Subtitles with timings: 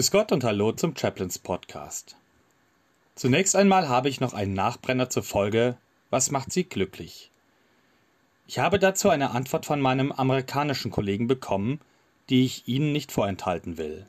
[0.00, 2.16] Grüß Gott und Hallo zum Chaplains Podcast.
[3.16, 5.76] Zunächst einmal habe ich noch einen Nachbrenner zur Folge
[6.08, 7.30] Was macht Sie glücklich?
[8.46, 11.82] Ich habe dazu eine Antwort von meinem amerikanischen Kollegen bekommen,
[12.30, 14.06] die ich Ihnen nicht vorenthalten will.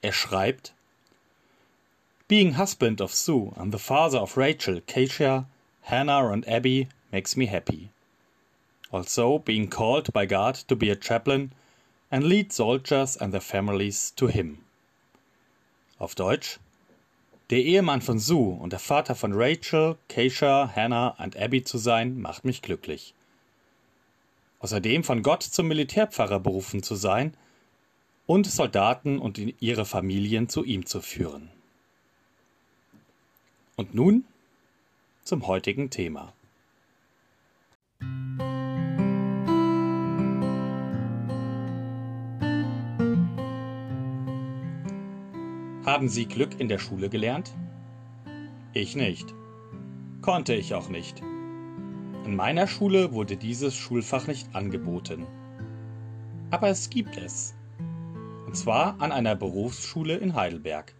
[0.00, 0.74] Er schreibt
[2.28, 5.46] Being husband of Sue and the father of Rachel, Keisha,
[5.82, 7.88] Hannah and Abby makes me happy.
[8.92, 11.50] Also being called by God to be a chaplain
[12.12, 14.58] and lead soldiers and their families to him.
[15.98, 16.58] Auf Deutsch
[17.50, 22.20] Der Ehemann von Sue und der Vater von Rachel, Keisha, Hannah und Abby zu sein,
[22.20, 23.14] macht mich glücklich.
[24.60, 27.34] Außerdem von Gott zum Militärpfarrer berufen zu sein
[28.26, 31.50] und Soldaten und ihre Familien zu ihm zu führen.
[33.76, 34.24] Und nun
[35.24, 36.32] zum heutigen Thema.
[45.84, 47.52] Haben Sie Glück in der Schule gelernt?
[48.72, 49.34] Ich nicht.
[50.20, 51.20] Konnte ich auch nicht.
[52.24, 55.26] In meiner Schule wurde dieses Schulfach nicht angeboten.
[56.52, 57.56] Aber es gibt es.
[58.46, 60.94] Und zwar an einer Berufsschule in Heidelberg.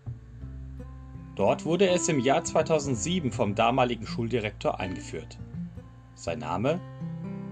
[1.37, 5.39] Dort wurde es im Jahr 2007 vom damaligen Schuldirektor eingeführt.
[6.17, 6.81] Sein Name?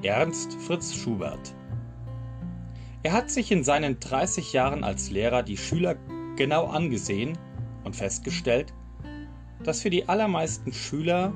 [0.02, 1.54] Ernst Fritz Schubert.
[3.04, 5.96] Er hat sich in seinen 30 Jahren als Lehrer die Schüler
[6.40, 7.36] genau angesehen
[7.84, 8.72] und festgestellt,
[9.62, 11.34] dass für die allermeisten Schüler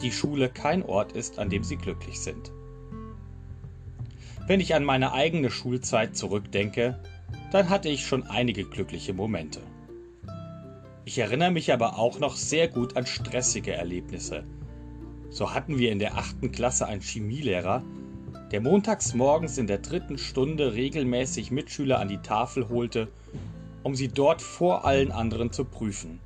[0.00, 2.52] die Schule kein Ort ist, an dem sie glücklich sind.
[4.46, 7.00] Wenn ich an meine eigene Schulzeit zurückdenke,
[7.50, 9.60] dann hatte ich schon einige glückliche Momente.
[11.04, 14.44] Ich erinnere mich aber auch noch sehr gut an stressige Erlebnisse.
[15.28, 17.82] So hatten wir in der achten Klasse einen Chemielehrer,
[18.52, 23.08] der montags morgens in der dritten Stunde regelmäßig Mitschüler an die Tafel holte
[23.86, 26.18] um sie dort vor allen anderen zu prüfen.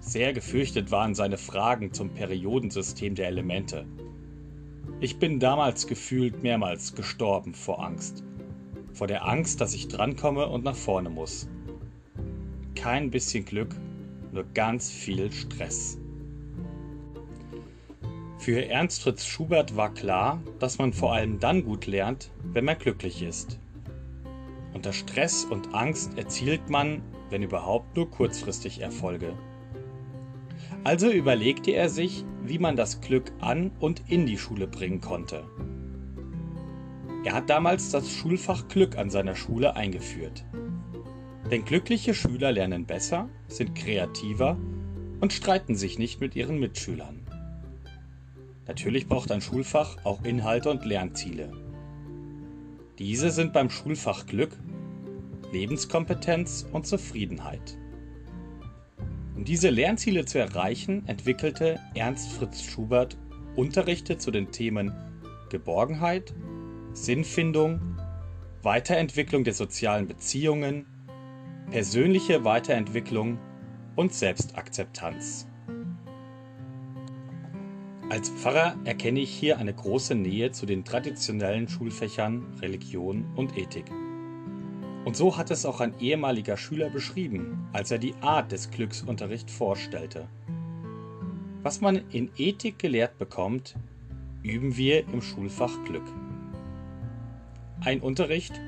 [0.00, 3.86] Sehr gefürchtet waren seine Fragen zum Periodensystem der Elemente.
[5.00, 8.22] Ich bin damals gefühlt mehrmals gestorben vor Angst.
[8.92, 11.48] Vor der Angst, dass ich drankomme und nach vorne muss.
[12.74, 13.74] Kein bisschen Glück,
[14.30, 15.96] nur ganz viel Stress.
[18.36, 22.78] Für Ernst Fritz Schubert war klar, dass man vor allem dann gut lernt, wenn man
[22.78, 23.58] glücklich ist.
[24.74, 29.34] Unter Stress und Angst erzielt man, wenn überhaupt, nur kurzfristig Erfolge.
[30.84, 35.44] Also überlegte er sich, wie man das Glück an und in die Schule bringen konnte.
[37.24, 40.44] Er hat damals das Schulfach Glück an seiner Schule eingeführt.
[41.50, 44.56] Denn glückliche Schüler lernen besser, sind kreativer
[45.20, 47.20] und streiten sich nicht mit ihren Mitschülern.
[48.66, 51.52] Natürlich braucht ein Schulfach auch Inhalte und Lernziele.
[53.02, 54.56] Diese sind beim Schulfach Glück
[55.50, 57.76] Lebenskompetenz und Zufriedenheit.
[59.34, 63.18] Um diese Lernziele zu erreichen, entwickelte Ernst Fritz Schubert
[63.56, 64.92] Unterrichte zu den Themen
[65.50, 66.32] Geborgenheit,
[66.92, 67.80] Sinnfindung,
[68.62, 70.86] Weiterentwicklung der sozialen Beziehungen,
[71.72, 73.36] persönliche Weiterentwicklung
[73.96, 75.48] und Selbstakzeptanz.
[78.12, 83.90] Als Pfarrer erkenne ich hier eine große Nähe zu den traditionellen Schulfächern Religion und Ethik.
[85.06, 89.54] Und so hat es auch ein ehemaliger Schüler beschrieben, als er die Art des Glücksunterrichts
[89.54, 90.28] vorstellte.
[91.62, 93.76] Was man in Ethik gelehrt bekommt,
[94.42, 96.04] üben wir im Schulfach Glück.
[97.80, 98.60] Ein Unterricht,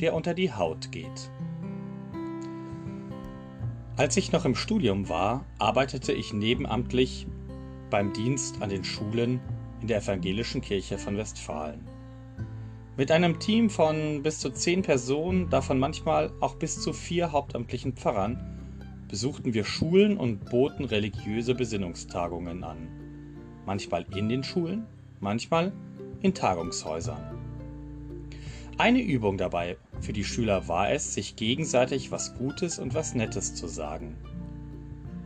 [0.00, 1.30] der unter die Haut geht.
[3.96, 7.28] Als ich noch im Studium war, arbeitete ich nebenamtlich
[7.92, 9.38] beim Dienst an den Schulen
[9.82, 11.86] in der Evangelischen Kirche von Westfalen.
[12.96, 17.92] Mit einem Team von bis zu zehn Personen, davon manchmal auch bis zu vier hauptamtlichen
[17.92, 18.40] Pfarrern,
[19.08, 22.88] besuchten wir Schulen und boten religiöse Besinnungstagungen an.
[23.66, 24.86] Manchmal in den Schulen,
[25.20, 25.70] manchmal
[26.22, 27.22] in Tagungshäusern.
[28.78, 33.54] Eine Übung dabei für die Schüler war es, sich gegenseitig was Gutes und was Nettes
[33.54, 34.16] zu sagen.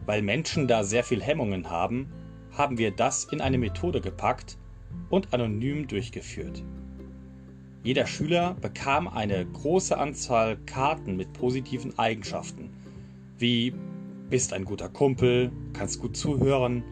[0.04, 2.08] Weil Menschen da sehr viel Hemmungen haben,
[2.56, 4.56] haben wir das in eine Methode gepackt
[5.10, 6.62] und anonym durchgeführt.
[7.82, 12.70] Jeder Schüler bekam eine große Anzahl Karten mit positiven Eigenschaften,
[13.38, 13.74] wie
[14.28, 16.82] bist ein guter Kumpel, kannst gut zuhören,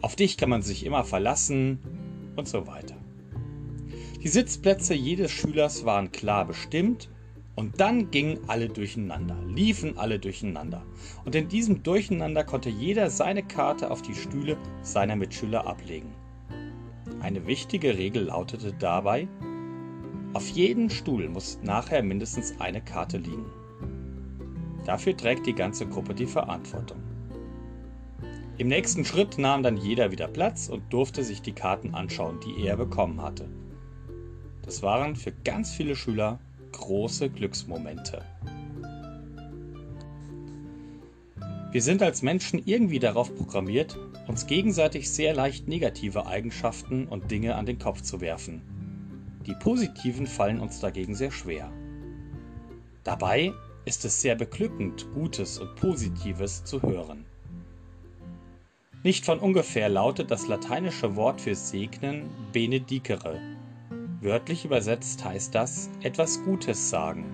[0.00, 1.78] auf dich kann man sich immer verlassen
[2.36, 2.96] und so weiter.
[4.22, 7.08] Die Sitzplätze jedes Schülers waren klar bestimmt
[7.56, 10.84] und dann gingen alle durcheinander, liefen alle durcheinander.
[11.24, 16.14] Und in diesem Durcheinander konnte jeder seine Karte auf die Stühle seiner Mitschüler ablegen.
[17.20, 19.26] Eine wichtige Regel lautete dabei,
[20.34, 23.46] auf jedem Stuhl muss nachher mindestens eine Karte liegen.
[24.84, 26.98] Dafür trägt die ganze Gruppe die Verantwortung.
[28.58, 32.66] Im nächsten Schritt nahm dann jeder wieder Platz und durfte sich die Karten anschauen, die
[32.66, 33.48] er bekommen hatte.
[34.62, 36.38] Das waren für ganz viele Schüler
[36.76, 38.22] große Glücksmomente.
[41.72, 47.54] Wir sind als Menschen irgendwie darauf programmiert, uns gegenseitig sehr leicht negative Eigenschaften und Dinge
[47.54, 48.62] an den Kopf zu werfen.
[49.46, 51.70] Die positiven fallen uns dagegen sehr schwer.
[53.04, 53.52] Dabei
[53.84, 57.24] ist es sehr beglückend, Gutes und Positives zu hören.
[59.02, 63.55] Nicht von ungefähr lautet das lateinische Wort für segnen benedicere.
[64.20, 67.26] Wörtlich übersetzt heißt das etwas Gutes sagen.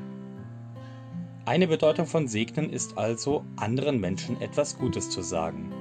[1.44, 5.72] Eine Bedeutung von segnen ist also, anderen Menschen etwas Gutes zu sagen.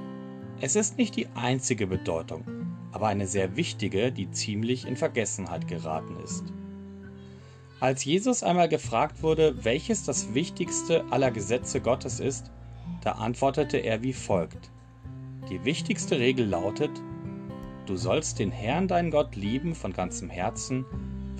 [0.60, 2.44] Es ist nicht die einzige Bedeutung,
[2.92, 6.44] aber eine sehr wichtige, die ziemlich in Vergessenheit geraten ist.
[7.80, 12.52] Als Jesus einmal gefragt wurde, welches das wichtigste aller Gesetze Gottes ist,
[13.00, 14.70] da antwortete er wie folgt.
[15.50, 16.92] Die wichtigste Regel lautet,
[17.86, 20.84] du sollst den Herrn deinen Gott lieben von ganzem Herzen,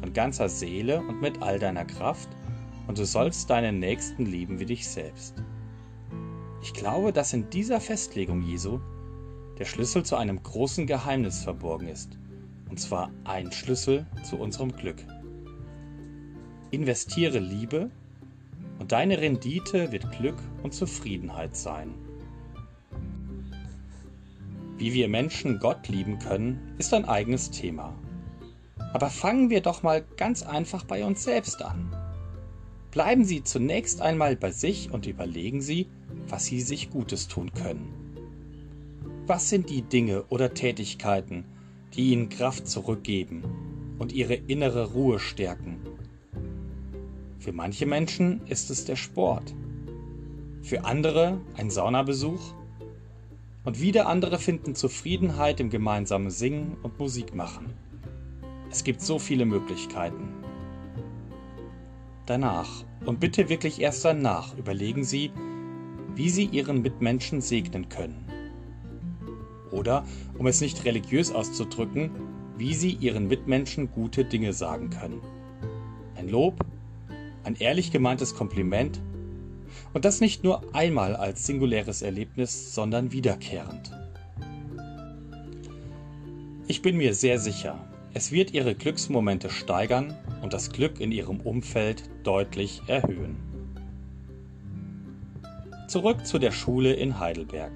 [0.00, 2.28] von ganzer Seele und mit all deiner Kraft,
[2.86, 5.34] und du sollst deinen Nächsten lieben wie dich selbst.
[6.62, 8.80] Ich glaube, dass in dieser Festlegung Jesu
[9.58, 12.18] der Schlüssel zu einem großen Geheimnis verborgen ist,
[12.68, 15.04] und zwar ein Schlüssel zu unserem Glück.
[16.70, 17.90] Investiere Liebe
[18.78, 21.94] und deine Rendite wird Glück und Zufriedenheit sein.
[24.78, 27.94] Wie wir Menschen Gott lieben können, ist ein eigenes Thema.
[28.92, 31.94] Aber fangen wir doch mal ganz einfach bei uns selbst an.
[32.90, 35.86] Bleiben Sie zunächst einmal bei sich und überlegen Sie,
[36.28, 37.92] was Sie sich Gutes tun können.
[39.26, 41.44] Was sind die Dinge oder Tätigkeiten,
[41.94, 43.44] die Ihnen Kraft zurückgeben
[43.98, 45.78] und Ihre innere Ruhe stärken?
[47.38, 49.54] Für manche Menschen ist es der Sport,
[50.62, 52.54] für andere ein Saunabesuch
[53.64, 57.72] und wieder andere finden Zufriedenheit im gemeinsamen Singen und Musik machen.
[58.70, 60.28] Es gibt so viele Möglichkeiten.
[62.26, 65.30] Danach und bitte wirklich erst danach überlegen Sie,
[66.14, 68.26] wie Sie Ihren Mitmenschen segnen können.
[69.72, 70.04] Oder,
[70.38, 72.10] um es nicht religiös auszudrücken,
[72.58, 75.20] wie sie ihren Mitmenschen gute Dinge sagen können.
[76.14, 76.64] Ein Lob,
[77.42, 79.00] ein ehrlich gemeintes Kompliment
[79.92, 83.92] und das nicht nur einmal als singuläres Erlebnis, sondern wiederkehrend.
[86.68, 87.78] Ich bin mir sehr sicher,
[88.14, 93.36] es wird Ihre Glücksmomente steigern und das Glück in Ihrem Umfeld deutlich erhöhen.
[95.88, 97.72] Zurück zu der Schule in Heidelberg.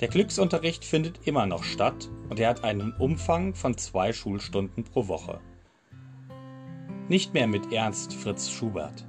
[0.00, 5.08] Der Glücksunterricht findet immer noch statt und er hat einen Umfang von zwei Schulstunden pro
[5.08, 5.40] Woche.
[7.08, 9.06] Nicht mehr mit Ernst Fritz Schubert.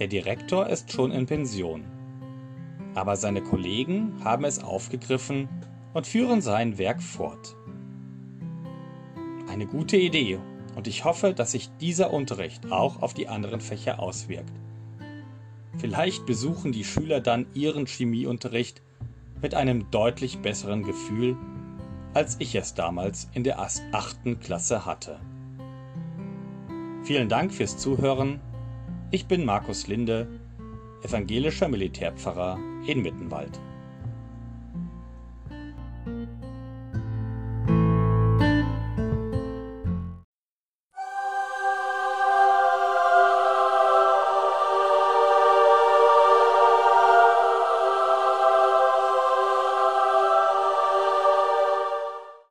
[0.00, 1.84] Der Direktor ist schon in Pension.
[2.94, 5.48] Aber seine Kollegen haben es aufgegriffen
[5.92, 7.54] und führen sein Werk fort.
[9.46, 10.38] Eine gute Idee
[10.74, 14.52] und ich hoffe, dass sich dieser Unterricht auch auf die anderen Fächer auswirkt.
[15.76, 18.80] Vielleicht besuchen die Schüler dann ihren Chemieunterricht
[19.42, 21.36] mit einem deutlich besseren Gefühl,
[22.14, 25.20] als ich es damals in der achten Klasse hatte.
[27.04, 28.40] Vielen Dank fürs Zuhören.
[29.12, 30.28] Ich bin Markus Linde,
[31.02, 33.58] evangelischer Militärpfarrer in Mittenwald.